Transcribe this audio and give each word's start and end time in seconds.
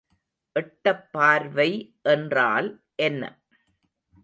எட்டப்பார்வை 0.55 1.69
என்றால் 2.05 2.69
என்ன? 3.01 3.23